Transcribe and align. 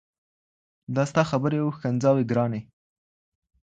دا 0.95 1.03
ستا 1.11 1.23
خبري 1.31 1.57
او 1.63 1.69
ښكنځاوي 1.77 2.23
ګراني! 2.31 2.61